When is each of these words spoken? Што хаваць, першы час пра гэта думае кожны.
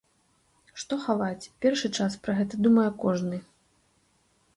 Што 0.83 0.97
хаваць, 1.03 1.49
першы 1.65 1.91
час 1.97 2.17
пра 2.29 2.35
гэта 2.39 2.59
думае 2.69 2.87
кожны. 3.05 3.37